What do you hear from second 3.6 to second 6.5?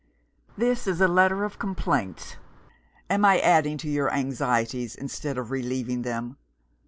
to your anxieties instead of relieving them?